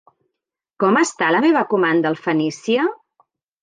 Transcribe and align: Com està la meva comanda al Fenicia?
Com 0.85 0.97
està 1.03 1.29
la 1.37 1.43
meva 1.47 1.63
comanda 1.77 2.13
al 2.15 2.21
Fenicia? 2.27 2.91